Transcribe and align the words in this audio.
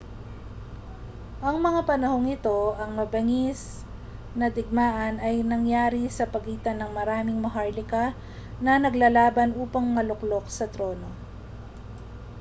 sa 1.45 1.51
mga 1.67 1.81
panahong 1.89 2.27
ito 2.37 2.59
ang 2.81 2.91
mabangis 2.99 3.61
na 4.39 4.47
digmaan 4.57 5.15
ay 5.27 5.35
nangyari 5.53 6.03
sa 6.17 6.25
pagitan 6.33 6.77
ng 6.81 6.89
maraming 6.99 7.37
maharlika 7.41 8.05
na 8.65 8.73
naglalaban 8.85 9.51
upang 9.63 9.85
maluklok 9.97 10.45
sa 10.57 10.65
trono 10.73 11.05